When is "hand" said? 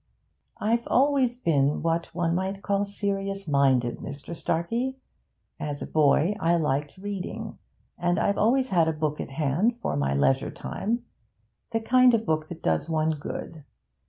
9.29-9.77